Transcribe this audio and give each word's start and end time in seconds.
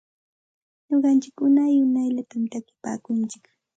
Nuqantsik 0.87 1.37
unay 1.45 1.75
unayllatam 1.83 2.43
takinpaakuntsik. 2.51 3.45